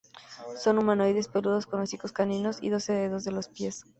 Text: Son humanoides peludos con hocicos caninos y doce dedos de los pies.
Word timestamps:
Son 0.57 0.79
humanoides 0.79 1.27
peludos 1.27 1.67
con 1.67 1.79
hocicos 1.79 2.11
caninos 2.11 2.57
y 2.63 2.69
doce 2.69 2.91
dedos 2.91 3.23
de 3.23 3.31
los 3.33 3.49
pies. 3.49 3.83